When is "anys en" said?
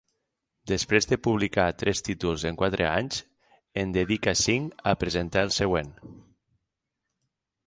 2.93-3.95